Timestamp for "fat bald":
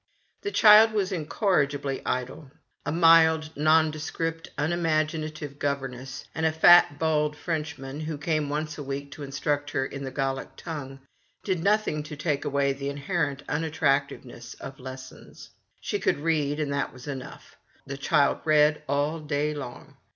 6.51-7.37